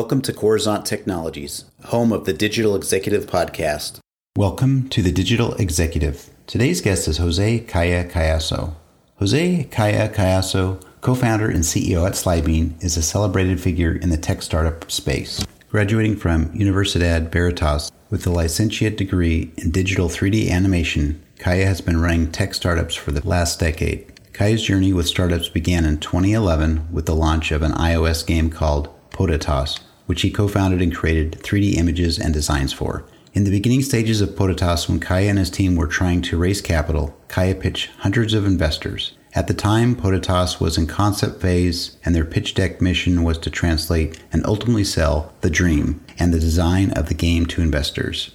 Welcome 0.00 0.22
to 0.22 0.32
Coruzant 0.32 0.86
Technologies, 0.86 1.66
home 1.84 2.10
of 2.10 2.24
the 2.24 2.32
Digital 2.32 2.74
Executive 2.74 3.26
Podcast. 3.26 3.98
Welcome 4.34 4.88
to 4.88 5.02
the 5.02 5.12
Digital 5.12 5.52
Executive. 5.56 6.30
Today's 6.46 6.80
guest 6.80 7.06
is 7.06 7.18
Jose 7.18 7.60
Caya 7.68 8.10
Cayasso. 8.10 8.72
Jose 9.16 9.64
Caya 9.70 10.08
Cayasso, 10.08 10.82
co 11.02 11.14
founder 11.14 11.50
and 11.50 11.64
CEO 11.64 12.06
at 12.06 12.14
Slidebean, 12.14 12.82
is 12.82 12.96
a 12.96 13.02
celebrated 13.02 13.60
figure 13.60 13.94
in 13.94 14.08
the 14.08 14.16
tech 14.16 14.40
startup 14.40 14.90
space. 14.90 15.44
Graduating 15.68 16.16
from 16.16 16.46
Universidad 16.58 17.30
Veritas 17.30 17.92
with 18.08 18.26
a 18.26 18.30
licentiate 18.30 18.96
degree 18.96 19.52
in 19.58 19.70
digital 19.70 20.08
3D 20.08 20.50
animation, 20.50 21.22
Caya 21.38 21.66
has 21.66 21.82
been 21.82 22.00
running 22.00 22.32
tech 22.32 22.54
startups 22.54 22.94
for 22.94 23.12
the 23.12 23.28
last 23.28 23.60
decade. 23.60 24.10
Caya's 24.32 24.62
journey 24.62 24.94
with 24.94 25.06
startups 25.06 25.50
began 25.50 25.84
in 25.84 25.98
2011 25.98 26.90
with 26.90 27.04
the 27.04 27.14
launch 27.14 27.52
of 27.52 27.60
an 27.60 27.72
iOS 27.72 28.26
game 28.26 28.48
called 28.48 28.88
Potatos, 29.10 29.80
which 30.10 30.22
he 30.22 30.30
co 30.32 30.48
founded 30.48 30.82
and 30.82 30.92
created 30.92 31.38
3D 31.40 31.76
images 31.76 32.18
and 32.18 32.34
designs 32.34 32.72
for. 32.72 33.04
In 33.32 33.44
the 33.44 33.50
beginning 33.52 33.80
stages 33.80 34.20
of 34.20 34.30
Potatos, 34.30 34.88
when 34.88 34.98
Caya 34.98 35.30
and 35.30 35.38
his 35.38 35.50
team 35.50 35.76
were 35.76 35.86
trying 35.86 36.20
to 36.22 36.36
raise 36.36 36.60
capital, 36.60 37.16
Caya 37.28 37.54
pitched 37.54 37.90
hundreds 37.98 38.34
of 38.34 38.44
investors. 38.44 39.12
At 39.36 39.46
the 39.46 39.54
time, 39.54 39.94
Potatos 39.94 40.60
was 40.60 40.76
in 40.76 40.88
concept 40.88 41.40
phase, 41.40 41.96
and 42.04 42.12
their 42.12 42.24
pitch 42.24 42.54
deck 42.54 42.80
mission 42.80 43.22
was 43.22 43.38
to 43.38 43.50
translate 43.50 44.20
and 44.32 44.44
ultimately 44.44 44.82
sell 44.82 45.32
the 45.42 45.48
dream 45.48 46.04
and 46.18 46.34
the 46.34 46.40
design 46.40 46.90
of 46.98 47.08
the 47.08 47.14
game 47.14 47.46
to 47.46 47.62
investors. 47.62 48.32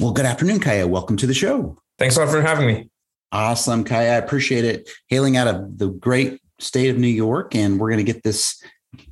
Well, 0.00 0.12
good 0.12 0.24
afternoon, 0.24 0.60
Caya. 0.60 0.88
Welcome 0.88 1.18
to 1.18 1.26
the 1.26 1.34
show. 1.34 1.76
Thanks 1.98 2.16
a 2.16 2.20
lot 2.20 2.30
for 2.30 2.40
having 2.40 2.66
me. 2.66 2.88
Awesome, 3.30 3.84
Caya. 3.84 4.12
I 4.12 4.16
appreciate 4.16 4.64
it. 4.64 4.88
Hailing 5.08 5.36
out 5.36 5.48
of 5.48 5.76
the 5.76 5.88
great 5.88 6.40
state 6.60 6.88
of 6.88 6.96
New 6.96 7.08
York, 7.08 7.54
and 7.54 7.78
we're 7.78 7.90
going 7.90 8.06
to 8.06 8.10
get 8.10 8.22
this 8.22 8.58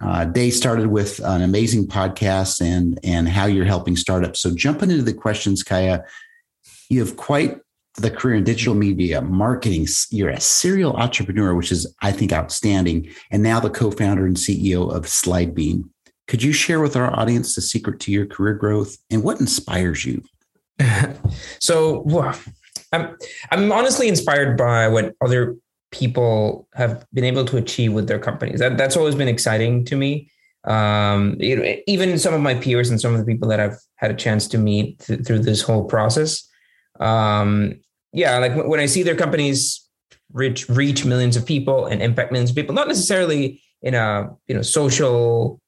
uh, 0.00 0.24
day 0.24 0.50
started 0.50 0.88
with 0.88 1.20
an 1.20 1.42
amazing 1.42 1.86
podcast 1.86 2.60
and 2.60 2.98
and 3.02 3.28
how 3.28 3.46
you're 3.46 3.64
helping 3.64 3.96
startups. 3.96 4.40
So 4.40 4.54
jumping 4.54 4.90
into 4.90 5.02
the 5.02 5.14
questions, 5.14 5.62
Caya, 5.62 6.04
you 6.88 7.00
have 7.00 7.16
quite 7.16 7.58
the 7.96 8.10
career 8.10 8.36
in 8.36 8.44
digital 8.44 8.74
media, 8.74 9.20
marketing. 9.20 9.86
You're 10.10 10.30
a 10.30 10.40
serial 10.40 10.96
entrepreneur, 10.96 11.54
which 11.54 11.72
is 11.72 11.92
I 12.02 12.12
think 12.12 12.32
outstanding, 12.32 13.10
and 13.30 13.42
now 13.42 13.60
the 13.60 13.70
co-founder 13.70 14.26
and 14.26 14.36
CEO 14.36 14.92
of 14.94 15.04
Slidebean. 15.04 15.84
Could 16.28 16.42
you 16.42 16.52
share 16.52 16.80
with 16.80 16.96
our 16.96 17.18
audience 17.18 17.54
the 17.54 17.60
secret 17.60 18.00
to 18.00 18.12
your 18.12 18.26
career 18.26 18.54
growth 18.54 18.96
and 19.10 19.22
what 19.22 19.40
inspires 19.40 20.04
you? 20.04 20.22
so, 21.60 22.04
I'm 22.92 23.16
I'm 23.50 23.72
honestly 23.72 24.08
inspired 24.08 24.56
by 24.56 24.88
what 24.88 25.14
other 25.22 25.56
people 25.92 26.66
have 26.74 27.06
been 27.12 27.24
able 27.24 27.44
to 27.44 27.56
achieve 27.56 27.92
with 27.92 28.08
their 28.08 28.18
companies. 28.18 28.58
That 28.58 28.76
that's 28.76 28.96
always 28.96 29.14
been 29.14 29.28
exciting 29.28 29.84
to 29.84 29.96
me. 29.96 30.30
Um, 30.64 31.36
it, 31.38 31.84
even 31.86 32.18
some 32.18 32.34
of 32.34 32.40
my 32.40 32.54
peers 32.54 32.90
and 32.90 33.00
some 33.00 33.12
of 33.12 33.20
the 33.20 33.26
people 33.26 33.48
that 33.48 33.60
I've 33.60 33.78
had 33.96 34.10
a 34.10 34.14
chance 34.14 34.48
to 34.48 34.58
meet 34.58 34.98
th- 35.00 35.24
through 35.24 35.40
this 35.40 35.62
whole 35.62 35.84
process. 35.84 36.48
Um, 36.98 37.80
yeah, 38.12 38.38
like 38.38 38.54
when 38.54 38.80
I 38.80 38.86
see 38.86 39.02
their 39.02 39.16
companies 39.16 39.88
reach 40.32 40.68
reach 40.68 41.04
millions 41.04 41.36
of 41.36 41.46
people 41.46 41.86
and 41.86 42.02
impact 42.02 42.32
millions 42.32 42.50
of 42.50 42.56
people, 42.56 42.74
not 42.74 42.88
necessarily 42.88 43.62
in 43.82 43.94
a 43.94 44.30
you 44.48 44.54
know 44.54 44.62
social 44.62 45.60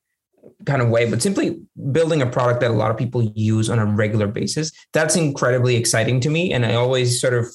kind 0.65 0.81
of 0.81 0.89
way, 0.89 1.09
but 1.11 1.21
simply 1.21 1.61
building 1.93 2.23
a 2.23 2.27
product 2.27 2.61
that 2.61 2.71
a 2.71 2.75
lot 2.75 2.91
of 2.91 2.97
people 2.97 3.23
use 3.35 3.69
on 3.69 3.79
a 3.79 3.85
regular 3.85 4.27
basis. 4.27 4.73
That's 4.93 5.17
incredibly 5.17 5.77
exciting 5.77 6.21
to 6.21 6.31
me, 6.31 6.53
and 6.53 6.65
I 6.65 6.75
always 6.75 7.21
sort 7.21 7.35
of 7.35 7.47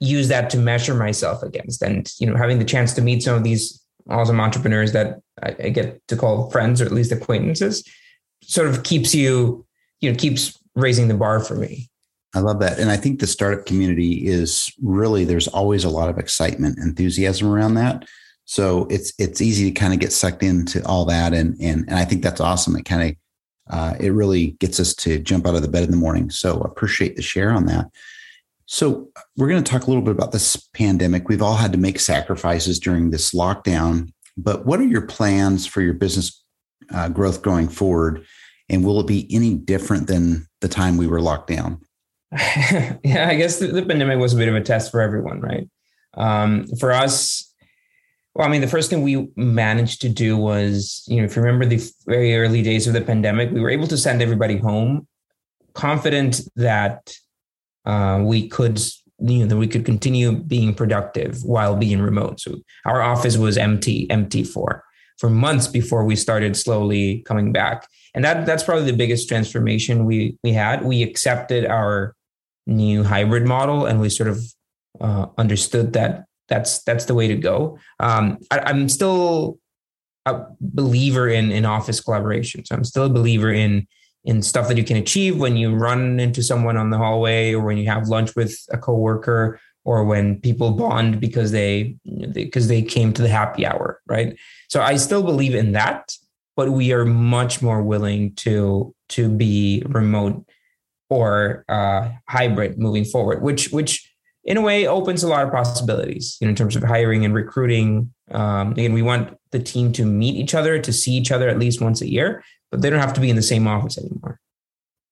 use 0.00 0.28
that 0.28 0.50
to 0.50 0.58
measure 0.58 0.94
myself 0.94 1.42
against. 1.42 1.82
And 1.82 2.10
you 2.18 2.26
know, 2.26 2.36
having 2.36 2.58
the 2.58 2.64
chance 2.64 2.94
to 2.94 3.02
meet 3.02 3.22
some 3.22 3.36
of 3.36 3.44
these 3.44 3.80
awesome 4.08 4.40
entrepreneurs 4.40 4.92
that 4.92 5.20
I, 5.42 5.54
I 5.64 5.68
get 5.68 6.06
to 6.08 6.16
call 6.16 6.50
friends 6.50 6.80
or 6.80 6.86
at 6.86 6.92
least 6.92 7.12
acquaintances, 7.12 7.86
sort 8.42 8.68
of 8.68 8.82
keeps 8.82 9.14
you, 9.14 9.66
you 10.00 10.10
know, 10.10 10.16
keeps 10.16 10.58
raising 10.74 11.08
the 11.08 11.14
bar 11.14 11.40
for 11.40 11.54
me. 11.54 11.90
I 12.34 12.40
love 12.40 12.60
that. 12.60 12.78
And 12.78 12.90
I 12.90 12.96
think 12.96 13.20
the 13.20 13.26
startup 13.26 13.66
community 13.66 14.26
is 14.26 14.72
really 14.80 15.24
there's 15.24 15.48
always 15.48 15.84
a 15.84 15.90
lot 15.90 16.08
of 16.08 16.18
excitement, 16.18 16.78
enthusiasm 16.78 17.48
around 17.48 17.74
that. 17.74 18.08
So 18.44 18.86
it's 18.90 19.12
it's 19.18 19.40
easy 19.40 19.70
to 19.70 19.78
kind 19.78 19.92
of 19.92 20.00
get 20.00 20.12
sucked 20.12 20.42
into 20.42 20.84
all 20.84 21.04
that, 21.04 21.32
and 21.32 21.56
and 21.60 21.84
and 21.88 21.94
I 21.94 22.04
think 22.04 22.22
that's 22.22 22.40
awesome. 22.40 22.74
It 22.74 22.84
kind 22.84 23.10
of 23.10 23.16
uh, 23.72 23.94
it 24.00 24.10
really 24.10 24.52
gets 24.58 24.80
us 24.80 24.92
to 24.94 25.20
jump 25.20 25.46
out 25.46 25.54
of 25.54 25.62
the 25.62 25.68
bed 25.68 25.84
in 25.84 25.92
the 25.92 25.96
morning. 25.96 26.30
So 26.30 26.60
appreciate 26.62 27.14
the 27.14 27.22
share 27.22 27.52
on 27.52 27.66
that. 27.66 27.86
So, 28.72 29.08
we're 29.36 29.48
going 29.48 29.64
to 29.64 29.68
talk 29.68 29.82
a 29.82 29.86
little 29.88 30.00
bit 30.00 30.12
about 30.12 30.30
this 30.30 30.56
pandemic. 30.74 31.28
We've 31.28 31.42
all 31.42 31.56
had 31.56 31.72
to 31.72 31.78
make 31.78 31.98
sacrifices 31.98 32.78
during 32.78 33.10
this 33.10 33.34
lockdown, 33.34 34.12
but 34.36 34.64
what 34.64 34.78
are 34.78 34.86
your 34.86 35.08
plans 35.08 35.66
for 35.66 35.80
your 35.80 35.92
business 35.92 36.40
uh, 36.94 37.08
growth 37.08 37.42
going 37.42 37.68
forward? 37.68 38.24
And 38.68 38.84
will 38.84 39.00
it 39.00 39.08
be 39.08 39.26
any 39.34 39.54
different 39.54 40.06
than 40.06 40.46
the 40.60 40.68
time 40.68 40.96
we 40.96 41.08
were 41.08 41.20
locked 41.20 41.48
down? 41.48 41.80
yeah, 43.02 43.26
I 43.28 43.34
guess 43.34 43.58
the, 43.58 43.66
the, 43.66 43.84
pandemic 43.84 44.20
was 44.20 44.34
a 44.34 44.36
bit 44.36 44.46
of 44.46 44.54
a 44.54 44.60
test 44.60 44.92
for 44.92 45.00
everyone, 45.00 45.40
right? 45.40 45.68
Um, 46.14 46.68
for 46.78 46.92
us, 46.92 47.52
well, 48.36 48.46
I 48.46 48.50
mean, 48.52 48.60
the 48.60 48.68
first 48.68 48.88
thing 48.88 49.02
we 49.02 49.32
managed 49.34 50.00
to 50.02 50.08
do 50.08 50.36
was, 50.36 51.02
you 51.08 51.16
know, 51.16 51.24
if 51.24 51.34
you 51.34 51.42
remember 51.42 51.66
the 51.66 51.84
very 52.06 52.36
early 52.36 52.62
days 52.62 52.86
of 52.86 52.92
the 52.92 53.00
pandemic, 53.00 53.50
we 53.50 53.60
were 53.60 53.70
able 53.70 53.88
to 53.88 53.98
send 53.98 54.22
everybody 54.22 54.58
home 54.58 55.08
confident 55.74 56.42
that 56.54 57.12
uh, 57.86 58.20
we 58.22 58.48
could 58.48 58.80
you 59.22 59.40
know 59.40 59.46
that 59.46 59.56
we 59.56 59.68
could 59.68 59.84
continue 59.84 60.32
being 60.32 60.74
productive 60.74 61.44
while 61.44 61.76
being 61.76 62.00
remote. 62.00 62.40
So 62.40 62.56
our 62.86 63.02
office 63.02 63.36
was 63.36 63.58
empty, 63.58 64.10
empty 64.10 64.44
for 64.44 64.84
for 65.18 65.28
months 65.28 65.68
before 65.68 66.04
we 66.04 66.16
started 66.16 66.56
slowly 66.56 67.22
coming 67.26 67.52
back. 67.52 67.86
And 68.14 68.24
that 68.24 68.46
that's 68.46 68.62
probably 68.62 68.90
the 68.90 68.96
biggest 68.96 69.28
transformation 69.28 70.04
we 70.04 70.36
we 70.42 70.52
had. 70.52 70.84
We 70.84 71.02
accepted 71.02 71.66
our 71.66 72.14
new 72.66 73.04
hybrid 73.04 73.46
model, 73.46 73.86
and 73.86 74.00
we 74.00 74.08
sort 74.08 74.28
of 74.28 74.42
uh, 75.00 75.26
understood 75.38 75.92
that 75.92 76.24
that's 76.48 76.82
that's 76.82 77.04
the 77.04 77.14
way 77.14 77.28
to 77.28 77.36
go. 77.36 77.78
Um, 78.00 78.38
I, 78.50 78.60
I'm 78.60 78.88
still 78.88 79.58
a 80.26 80.46
believer 80.60 81.28
in 81.28 81.52
in 81.52 81.64
office 81.64 82.00
collaboration. 82.00 82.64
So 82.64 82.74
I'm 82.74 82.84
still 82.84 83.04
a 83.04 83.10
believer 83.10 83.52
in 83.52 83.86
in 84.24 84.42
stuff 84.42 84.68
that 84.68 84.76
you 84.76 84.84
can 84.84 84.96
achieve 84.96 85.38
when 85.38 85.56
you 85.56 85.74
run 85.74 86.20
into 86.20 86.42
someone 86.42 86.76
on 86.76 86.90
the 86.90 86.98
hallway 86.98 87.54
or 87.54 87.64
when 87.64 87.78
you 87.78 87.86
have 87.86 88.08
lunch 88.08 88.36
with 88.36 88.58
a 88.70 88.78
coworker 88.78 89.58
or 89.84 90.04
when 90.04 90.38
people 90.40 90.72
bond 90.72 91.20
because 91.20 91.52
they 91.52 91.96
because 92.32 92.68
they 92.68 92.82
came 92.82 93.12
to 93.12 93.22
the 93.22 93.28
happy 93.28 93.64
hour 93.66 94.00
right? 94.06 94.38
So 94.68 94.82
i 94.82 94.96
still 94.96 95.22
believe 95.22 95.54
in 95.54 95.72
that 95.72 96.14
but 96.56 96.70
we 96.70 96.92
are 96.92 97.06
much 97.06 97.62
more 97.62 97.82
willing 97.82 98.34
to 98.34 98.94
to 99.08 99.28
be 99.28 99.82
remote 99.86 100.44
or 101.08 101.64
uh, 101.68 102.10
hybrid 102.28 102.78
moving 102.78 103.04
forward 103.04 103.42
which 103.42 103.70
which 103.70 104.09
in 104.44 104.56
a 104.56 104.60
way 104.60 104.86
opens 104.86 105.22
a 105.22 105.28
lot 105.28 105.44
of 105.44 105.52
possibilities 105.52 106.38
you 106.40 106.46
know, 106.46 106.50
in 106.50 106.56
terms 106.56 106.76
of 106.76 106.82
hiring 106.82 107.24
and 107.24 107.34
recruiting 107.34 108.12
um, 108.30 108.72
again 108.72 108.92
we 108.92 109.02
want 109.02 109.36
the 109.50 109.58
team 109.58 109.92
to 109.92 110.04
meet 110.04 110.36
each 110.36 110.54
other 110.54 110.78
to 110.78 110.92
see 110.92 111.12
each 111.12 111.32
other 111.32 111.48
at 111.48 111.58
least 111.58 111.80
once 111.80 112.00
a 112.00 112.08
year 112.08 112.42
but 112.70 112.82
they 112.82 112.90
don't 112.90 113.00
have 113.00 113.12
to 113.14 113.20
be 113.20 113.30
in 113.30 113.36
the 113.36 113.42
same 113.42 113.66
office 113.66 113.98
anymore. 113.98 114.40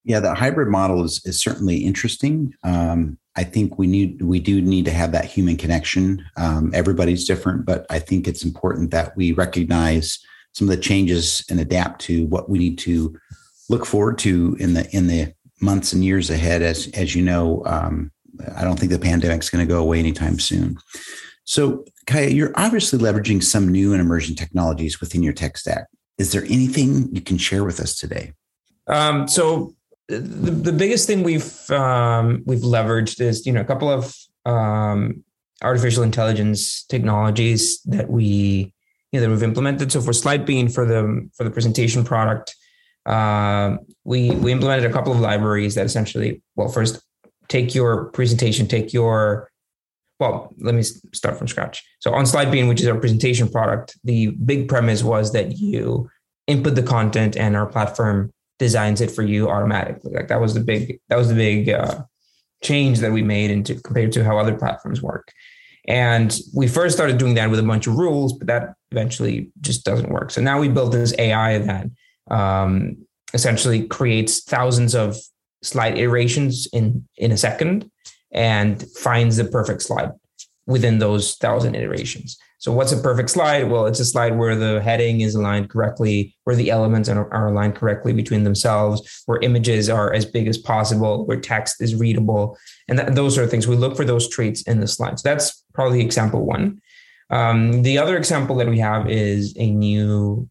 Yeah, 0.05 0.21
the 0.21 0.35
hybrid 0.35 0.69
model 0.69 1.05
is, 1.05 1.21
is 1.25 1.41
certainly 1.41 1.79
interesting. 1.79 2.55
Um, 2.63 3.19
I 3.37 3.45
think 3.45 3.79
we 3.79 3.87
need 3.87 4.23
we 4.23 4.41
do 4.41 4.61
need 4.61 4.85
to 4.87 4.91
have 4.91 5.13
that 5.13 5.27
human 5.27 5.57
connection. 5.57 6.25
Um, 6.37 6.71
everybody's 6.75 7.27
different, 7.27 7.67
but 7.67 7.85
I 7.91 7.99
think 7.99 8.27
it's 8.27 8.45
important 8.45 8.91
that 8.93 9.17
we 9.17 9.33
recognize 9.33 10.19
some 10.53 10.69
of 10.69 10.75
the 10.75 10.83
changes 10.83 11.45
and 11.51 11.61
adapt 11.61 12.01
to 12.03 12.27
what 12.27 12.49
we 12.49 12.59
need 12.59 12.79
to 12.79 13.17
look 13.69 13.85
forward 13.85 14.19
to 14.19 14.57
in 14.59 14.75
the 14.75 14.89
in 14.97 15.09
the 15.09 15.35
months 15.61 15.93
and 15.93 16.05
years 16.05 16.31
ahead. 16.31 16.63
As 16.63 16.89
as 16.95 17.15
you 17.15 17.23
know, 17.23 17.63
um, 17.67 18.11
I 18.57 18.65
don't 18.65 18.79
think 18.79 18.93
the 18.93 18.99
pandemic 18.99 19.43
is 19.43 19.51
going 19.51 19.67
to 19.67 19.73
go 19.73 19.81
away 19.81 19.99
anytime 19.99 20.39
soon. 20.39 20.79
So, 21.45 21.85
Caya, 22.07 22.35
you're 22.35 22.53
obviously 22.57 22.99
leveraging 22.99 23.43
some 23.43 23.69
new 23.69 23.93
and 23.93 24.01
emerging 24.01 24.37
technologies 24.37 25.01
within 25.01 25.23
your 25.23 25.33
tech 25.33 25.57
stack. 25.57 25.87
Is 26.19 26.33
there 26.33 26.45
anything 26.45 27.15
you 27.15 27.21
can 27.21 27.39
share 27.39 27.65
with 27.65 27.81
us 27.81 27.97
today? 27.97 28.33
Um, 28.87 29.29
so 29.29 29.75
the, 30.09 30.19
the 30.19 30.73
biggest 30.73 31.07
thing 31.07 31.23
we've 31.23 31.71
um, 31.71 32.43
we've 32.47 32.61
leveraged 32.61 33.21
is 33.21 33.47
you 33.47 33.53
know 33.53 33.61
a 33.61 33.65
couple 33.65 33.91
of 33.91 34.15
um, 34.47 35.23
artificial 35.63 36.03
intelligence 36.03 36.85
technologies 36.85 37.81
that 37.83 38.11
we 38.11 38.73
you 39.13 39.21
know 39.21 39.27
that 39.27 39.31
we've 39.31 39.43
implemented. 39.43 39.93
So 39.93 40.01
for 40.01 40.13
Slidebean 40.13 40.73
for 40.73 40.85
the 40.87 41.29
for 41.37 41.45
the 41.45 41.51
presentation 41.51 42.05
product, 42.05 42.57
uh, 43.07 43.77
we 44.05 44.31
we 44.31 44.51
implemented 44.53 44.91
a 44.91 44.93
couple 44.93 45.13
of 45.13 45.21
libraries 45.21 45.75
that 45.75 45.87
essentially 45.87 46.43
well 46.57 46.69
first 46.69 47.03
take 47.49 47.75
your 47.75 48.07
presentation, 48.07 48.67
take 48.67 48.93
your 48.93 49.51
well, 50.21 50.53
let 50.59 50.75
me 50.75 50.83
start 50.83 51.39
from 51.39 51.47
scratch. 51.47 51.85
So 52.01 52.13
on 52.13 52.25
Slidebean, 52.25 52.69
which 52.69 52.81
is 52.81 52.89
our 52.89 52.99
presentation 52.99 53.49
product, 53.49 53.97
the 54.03 54.29
big 54.29 54.67
premise 54.69 55.05
was 55.05 55.33
that 55.33 55.59
you 55.59 56.11
input 56.49 56.75
the 56.75 56.83
content 56.83 57.37
and 57.37 57.55
our 57.55 57.67
platform 57.67 58.33
designs 58.59 59.01
it 59.01 59.13
for 59.13 59.23
you 59.23 59.49
automatically. 59.49 60.13
Like 60.13 60.29
that 60.29 60.41
was 60.41 60.55
the 60.55 60.61
big 60.61 60.99
that 61.09 61.17
was 61.17 61.29
the 61.29 61.35
big 61.35 61.69
uh, 61.69 62.03
change 62.63 62.99
that 62.99 63.13
we 63.13 63.23
made 63.23 63.51
into 63.51 63.81
compared 63.81 64.13
to 64.13 64.25
how 64.25 64.39
other 64.39 64.57
platforms 64.57 65.01
work. 65.01 65.33
And 65.87 66.37
we 66.55 66.67
first 66.67 66.97
started 66.97 67.17
doing 67.17 67.35
that 67.35 67.49
with 67.49 67.61
a 67.61 67.63
bunch 67.63 67.87
of 67.87 67.97
rules, 67.97 68.35
but 68.35 68.49
that 68.49 68.75
eventually 68.91 69.51
just 69.61 69.85
doesn't 69.85 70.11
work. 70.11 70.31
So 70.31 70.43
now 70.43 70.61
we 70.61 70.69
built 70.69 70.93
this 70.93 71.15
AI 71.19 71.59
that 71.59 71.87
um, 72.31 73.07
essentially 73.33 73.87
creates 73.87 74.43
thousands 74.43 74.95
of 74.95 75.17
slide 75.63 75.99
iterations 75.99 76.69
in 76.73 77.07
in 77.17 77.33
a 77.33 77.37
second 77.37 77.91
and 78.33 78.85
finds 78.93 79.37
the 79.37 79.45
perfect 79.45 79.83
slide 79.83 80.11
within 80.67 80.99
those 80.99 81.37
thousand 81.37 81.75
iterations. 81.75 82.39
So 82.61 82.73
what's 82.73 82.93
a 82.93 82.97
perfect 82.97 83.31
slide? 83.31 83.71
Well, 83.71 83.87
it's 83.87 84.01
a 84.01 84.05
slide 84.05 84.37
where 84.37 84.57
the 84.57 84.83
heading 84.83 85.21
is 85.21 85.37
aligned 85.37 85.71
correctly, 85.71 86.37
where 86.43 86.57
the 86.57 86.71
elements 86.71 87.09
are, 87.09 87.33
are 87.33 87.49
aligned 87.49 87.77
correctly 87.77 88.13
between 88.13 88.43
themselves, 88.43 89.23
where 89.27 89.41
images 89.43 89.89
are 89.89 90.13
as 90.13 90.27
big 90.27 90.49
as 90.49 90.59
possible, 90.59 91.25
where 91.25 91.41
text 91.41 91.81
is 91.81 91.95
readable, 91.95 92.59
and 92.89 92.99
those 93.17 93.39
are 93.39 93.47
things 93.47 93.69
we 93.69 93.77
look 93.77 93.97
for 93.97 94.05
those 94.05 94.29
traits 94.29 94.63
in 94.63 94.81
the 94.81 94.89
slide. 94.89 95.21
So 95.21 95.29
that's 95.29 95.65
probably 95.73 96.01
example 96.01 96.45
one. 96.45 96.83
Um, 97.31 97.83
the 97.83 97.99
other 97.99 98.17
example 98.17 98.57
that 98.57 98.69
we 98.69 98.81
have 98.81 99.09
is 99.09 99.55
a 99.57 99.71
new 99.71 100.49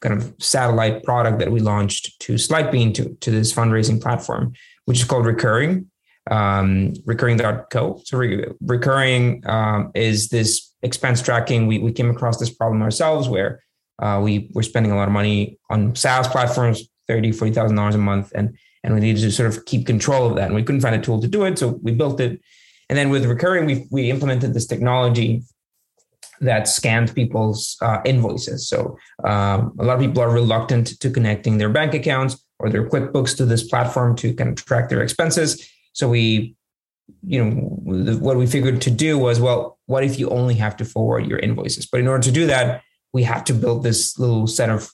kind 0.00 0.14
of 0.16 0.34
satellite 0.38 1.02
product 1.02 1.38
that 1.38 1.50
we 1.50 1.60
launched 1.60 2.18
to 2.20 2.34
Slidebean 2.34 2.94
to, 2.94 3.14
to 3.20 3.30
this 3.30 3.52
fundraising 3.52 4.00
platform, 4.00 4.52
which 4.84 4.98
is 4.98 5.04
called 5.04 5.26
Recurring, 5.26 5.90
um, 6.30 6.94
recurring.co. 7.04 8.00
So 8.04 8.18
re- 8.18 8.46
Recurring 8.60 9.42
um, 9.46 9.90
is 9.94 10.28
this 10.28 10.72
expense 10.82 11.22
tracking. 11.22 11.66
We, 11.66 11.78
we 11.78 11.92
came 11.92 12.10
across 12.10 12.38
this 12.38 12.50
problem 12.50 12.82
ourselves 12.82 13.28
where 13.28 13.62
uh, 14.00 14.20
we 14.22 14.50
were 14.52 14.62
spending 14.62 14.92
a 14.92 14.96
lot 14.96 15.08
of 15.08 15.12
money 15.12 15.58
on 15.70 15.94
SaaS 15.94 16.28
platforms, 16.28 16.88
thirty, 17.06 17.32
forty 17.32 17.52
thousand 17.52 17.76
dollars 17.76 17.94
a 17.94 17.98
month, 17.98 18.32
and 18.34 18.56
and 18.82 18.94
we 18.94 19.00
needed 19.00 19.20
to 19.20 19.30
sort 19.30 19.48
of 19.48 19.64
keep 19.64 19.86
control 19.86 20.28
of 20.28 20.36
that. 20.36 20.46
And 20.46 20.54
we 20.54 20.62
couldn't 20.62 20.80
find 20.80 20.94
a 20.94 21.00
tool 21.00 21.20
to 21.20 21.28
do 21.28 21.44
it, 21.44 21.58
so 21.58 21.78
we 21.82 21.92
built 21.92 22.20
it. 22.20 22.40
And 22.88 22.98
then 22.98 23.08
with 23.08 23.24
recurring, 23.24 23.66
we 23.66 23.86
we 23.90 24.10
implemented 24.10 24.52
this 24.52 24.66
technology 24.66 25.44
that 26.40 26.68
scanned 26.68 27.14
people's 27.14 27.76
uh, 27.80 28.00
invoices. 28.04 28.68
So 28.68 28.98
um, 29.24 29.74
a 29.78 29.84
lot 29.84 29.94
of 29.94 30.00
people 30.00 30.22
are 30.22 30.30
reluctant 30.30 30.98
to 31.00 31.10
connecting 31.10 31.58
their 31.58 31.68
bank 31.68 31.94
accounts 31.94 32.42
or 32.58 32.70
their 32.70 32.88
QuickBooks 32.88 33.36
to 33.36 33.46
this 33.46 33.66
platform 33.66 34.16
to 34.16 34.34
kind 34.34 34.50
of 34.50 34.64
track 34.64 34.88
their 34.88 35.02
expenses. 35.02 35.68
So 35.92 36.08
we, 36.08 36.56
you 37.22 37.44
know, 37.44 37.50
what 37.50 38.36
we 38.36 38.46
figured 38.46 38.80
to 38.82 38.90
do 38.90 39.18
was, 39.18 39.40
well, 39.40 39.78
what 39.86 40.04
if 40.04 40.18
you 40.18 40.28
only 40.30 40.54
have 40.54 40.76
to 40.78 40.84
forward 40.84 41.26
your 41.26 41.38
invoices? 41.38 41.86
But 41.86 42.00
in 42.00 42.08
order 42.08 42.22
to 42.22 42.32
do 42.32 42.46
that, 42.46 42.82
we 43.12 43.22
had 43.22 43.46
to 43.46 43.54
build 43.54 43.82
this 43.82 44.18
little 44.18 44.46
set 44.46 44.70
of 44.70 44.90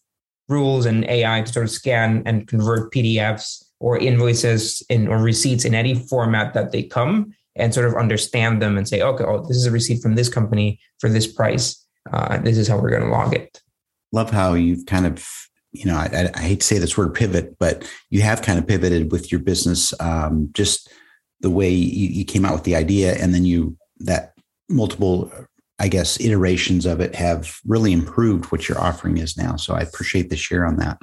rules 0.48 0.84
and 0.84 1.04
AI 1.04 1.42
to 1.42 1.52
sort 1.52 1.64
of 1.64 1.70
scan 1.70 2.22
and 2.26 2.46
convert 2.46 2.92
PDFs 2.92 3.64
or 3.78 3.98
invoices 3.98 4.82
in 4.90 5.08
or 5.08 5.18
receipts 5.18 5.64
in 5.64 5.74
any 5.74 5.94
format 5.94 6.52
that 6.54 6.72
they 6.72 6.82
come 6.82 7.32
and 7.60 7.74
sort 7.74 7.86
of 7.86 7.94
understand 7.94 8.62
them 8.62 8.76
and 8.76 8.88
say, 8.88 9.02
okay, 9.02 9.24
oh, 9.24 9.44
this 9.46 9.56
is 9.56 9.66
a 9.66 9.70
receipt 9.70 10.02
from 10.02 10.14
this 10.14 10.28
company 10.28 10.80
for 10.98 11.08
this 11.08 11.26
price. 11.26 11.86
Uh, 12.12 12.38
this 12.38 12.56
is 12.56 12.66
how 12.66 12.78
we're 12.78 12.90
going 12.90 13.02
to 13.02 13.08
log 13.08 13.34
it. 13.34 13.60
Love 14.12 14.30
how 14.30 14.54
you've 14.54 14.86
kind 14.86 15.06
of, 15.06 15.26
you 15.72 15.84
know, 15.84 15.94
I, 15.94 16.30
I, 16.34 16.40
hate 16.40 16.60
to 16.60 16.66
say 16.66 16.78
this 16.78 16.96
word 16.96 17.14
pivot, 17.14 17.56
but 17.58 17.88
you 18.08 18.22
have 18.22 18.42
kind 18.42 18.58
of 18.58 18.66
pivoted 18.66 19.12
with 19.12 19.30
your 19.30 19.40
business. 19.40 19.92
Um, 20.00 20.48
just 20.52 20.90
the 21.40 21.50
way 21.50 21.70
you, 21.70 22.08
you 22.08 22.24
came 22.24 22.44
out 22.44 22.54
with 22.54 22.64
the 22.64 22.74
idea, 22.74 23.14
and 23.14 23.32
then 23.32 23.44
you 23.44 23.76
that 24.00 24.32
multiple, 24.68 25.30
I 25.78 25.88
guess, 25.88 26.18
iterations 26.20 26.86
of 26.86 27.00
it 27.00 27.14
have 27.14 27.58
really 27.66 27.92
improved 27.92 28.46
what 28.46 28.68
your 28.68 28.80
offering 28.80 29.18
is 29.18 29.36
now. 29.36 29.56
So 29.56 29.74
I 29.74 29.80
appreciate 29.80 30.30
the 30.30 30.36
share 30.36 30.66
on 30.66 30.76
that. 30.76 30.98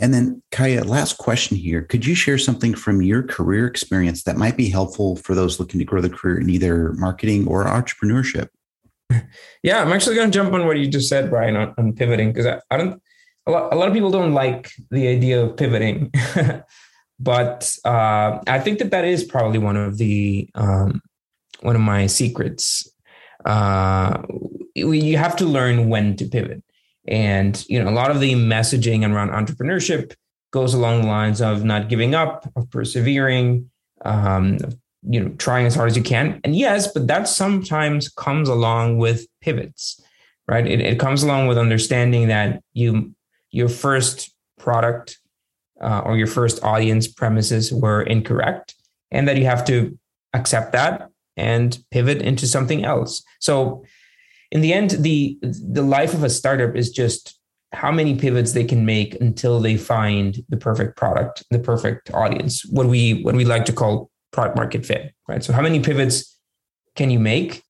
And 0.00 0.12
then, 0.12 0.42
Caya, 0.52 0.86
last 0.86 1.18
question 1.18 1.56
here. 1.56 1.82
Could 1.82 2.06
you 2.06 2.14
share 2.14 2.38
something 2.38 2.74
from 2.74 3.02
your 3.02 3.22
career 3.22 3.66
experience 3.66 4.22
that 4.22 4.36
might 4.36 4.56
be 4.56 4.68
helpful 4.68 5.16
for 5.16 5.34
those 5.34 5.60
looking 5.60 5.78
to 5.78 5.84
grow 5.84 6.00
their 6.00 6.10
career 6.10 6.40
in 6.40 6.48
either 6.50 6.92
marketing 6.94 7.46
or 7.46 7.64
entrepreneurship? 7.64 8.48
Yeah, 9.62 9.82
I'm 9.82 9.92
actually 9.92 10.14
going 10.14 10.30
to 10.30 10.38
jump 10.38 10.52
on 10.52 10.64
what 10.64 10.78
you 10.78 10.86
just 10.86 11.08
said, 11.08 11.28
Brian, 11.28 11.56
on, 11.56 11.74
on 11.76 11.92
pivoting, 11.92 12.28
because 12.32 12.46
I, 12.46 12.60
I, 12.70 12.76
don't, 12.76 13.02
a 13.46 13.50
lot, 13.50 13.72
a 13.72 13.76
lot 13.76 13.88
of 13.88 13.94
people 13.94 14.12
don't 14.12 14.32
like 14.32 14.70
the 14.92 15.08
idea 15.08 15.42
of 15.42 15.56
pivoting. 15.56 16.12
but 17.18 17.76
uh, 17.84 18.38
I 18.46 18.60
think 18.60 18.78
that 18.78 18.92
that 18.92 19.04
is 19.04 19.24
probably 19.24 19.58
one 19.58 19.76
of 19.76 19.98
the, 19.98 20.48
um, 20.54 21.02
one 21.60 21.74
of 21.74 21.82
my 21.82 22.06
secrets. 22.06 22.88
Uh, 23.44 24.22
you 24.74 25.16
have 25.16 25.34
to 25.36 25.44
learn 25.46 25.88
when 25.88 26.14
to 26.16 26.26
pivot 26.26 26.62
and 27.08 27.64
you 27.68 27.82
know, 27.82 27.90
a 27.90 27.92
lot 27.92 28.10
of 28.10 28.20
the 28.20 28.34
messaging 28.34 29.08
around 29.08 29.30
entrepreneurship 29.30 30.14
goes 30.52 30.74
along 30.74 31.02
the 31.02 31.08
lines 31.08 31.40
of 31.40 31.64
not 31.64 31.88
giving 31.88 32.14
up, 32.14 32.50
of 32.56 32.70
persevering, 32.70 33.70
um, 34.04 34.58
you 35.02 35.20
know, 35.20 35.28
trying 35.36 35.66
as 35.66 35.74
hard 35.74 35.90
as 35.90 35.96
you 35.96 36.02
can. 36.02 36.40
And 36.44 36.56
yes, 36.56 36.90
but 36.92 37.06
that 37.06 37.28
sometimes 37.28 38.08
comes 38.08 38.48
along 38.48 38.98
with 38.98 39.26
pivots, 39.40 40.00
right? 40.48 40.66
It, 40.66 40.80
it 40.80 40.98
comes 40.98 41.22
along 41.22 41.46
with 41.46 41.58
understanding 41.58 42.28
that 42.28 42.62
you 42.72 43.14
your 43.50 43.68
first 43.68 44.34
product 44.58 45.18
uh, 45.80 46.02
or 46.04 46.16
your 46.16 46.26
first 46.26 46.62
audience 46.62 47.06
premises 47.06 47.72
were 47.72 48.02
incorrect, 48.02 48.74
and 49.10 49.28
that 49.28 49.36
you 49.36 49.44
have 49.44 49.64
to 49.66 49.98
accept 50.34 50.72
that 50.72 51.10
and 51.36 51.78
pivot 51.90 52.22
into 52.22 52.46
something 52.46 52.84
else. 52.84 53.22
So 53.40 53.84
in 54.50 54.60
the 54.60 54.72
end, 54.72 54.90
the 54.90 55.38
the 55.42 55.82
life 55.82 56.14
of 56.14 56.22
a 56.22 56.30
startup 56.30 56.76
is 56.76 56.90
just 56.90 57.38
how 57.72 57.90
many 57.90 58.16
pivots 58.16 58.52
they 58.52 58.64
can 58.64 58.86
make 58.86 59.20
until 59.20 59.60
they 59.60 59.76
find 59.76 60.38
the 60.48 60.56
perfect 60.56 60.96
product, 60.96 61.44
the 61.50 61.58
perfect 61.58 62.10
audience. 62.14 62.64
What 62.66 62.86
we 62.86 63.22
what 63.22 63.34
we 63.34 63.44
like 63.44 63.64
to 63.66 63.72
call 63.72 64.10
product 64.32 64.56
market 64.56 64.86
fit, 64.86 65.12
right? 65.28 65.42
So 65.42 65.52
how 65.52 65.62
many 65.62 65.80
pivots 65.80 66.38
can 66.94 67.10
you 67.10 67.18
make 67.18 67.62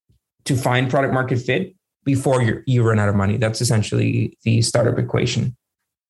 to 0.44 0.56
find 0.56 0.90
product 0.90 1.14
market 1.14 1.38
fit 1.38 1.75
before 2.05 2.43
you 2.43 2.62
you 2.67 2.82
run 2.82 2.99
out 2.99 3.08
of 3.08 3.14
money? 3.14 3.37
That's 3.37 3.61
essentially 3.61 4.37
the 4.44 4.62
startup 4.62 4.99
equation. 4.99 5.56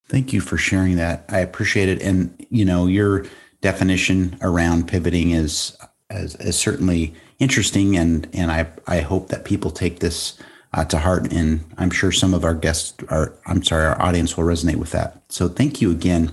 Thank 0.09 0.33
you 0.33 0.41
for 0.41 0.57
sharing 0.57 0.97
that. 0.97 1.25
I 1.29 1.39
appreciate 1.39 1.89
it. 1.89 2.03
And 2.03 2.47
you 2.51 2.65
know, 2.65 2.87
your 2.87 3.27
definition 3.61 4.37
around 4.43 4.89
pivoting 4.89 5.31
is 5.31 5.77
is, 6.11 6.37
is 6.37 6.57
certainly 6.57 7.15
interesting 7.39 7.97
and 7.97 8.29
and 8.33 8.51
I 8.51 8.67
I 8.87 9.01
hope 9.01 9.29
that 9.29 9.45
people 9.45 9.71
take 9.71 10.01
this 10.01 10.39
uh, 10.77 10.85
to 10.85 10.99
heart. 10.99 11.33
And 11.33 11.65
I'm 11.79 11.91
sure 11.91 12.13
some 12.13 12.35
of 12.35 12.45
our 12.45 12.55
guests 12.55 12.95
are, 13.09 13.33
I'm 13.47 13.65
sorry, 13.65 13.87
our 13.87 14.01
audience 14.01 14.37
will 14.37 14.45
resonate 14.45 14.77
with 14.77 14.93
that. 14.93 15.23
So 15.29 15.49
thank 15.49 15.81
you 15.81 15.91
again. 15.91 16.33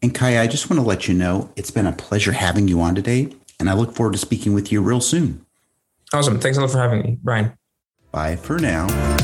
And 0.00 0.14
Caya, 0.14 0.40
I 0.40 0.46
just 0.46 0.70
want 0.70 0.80
to 0.80 0.86
let 0.86 1.08
you 1.08 1.14
know 1.14 1.52
it's 1.56 1.70
been 1.70 1.86
a 1.86 1.92
pleasure 1.92 2.32
having 2.32 2.68
you 2.68 2.80
on 2.80 2.94
today. 2.94 3.34
And 3.58 3.68
I 3.68 3.74
look 3.74 3.94
forward 3.94 4.12
to 4.12 4.18
speaking 4.18 4.54
with 4.54 4.72
you 4.72 4.80
real 4.80 5.02
soon. 5.02 5.44
Awesome. 6.14 6.40
Thanks 6.40 6.56
a 6.56 6.62
lot 6.62 6.70
for 6.70 6.78
having 6.78 7.02
me, 7.02 7.18
Brian. 7.22 7.52
Bye 8.10 8.36
for 8.36 8.58
now. 8.58 9.19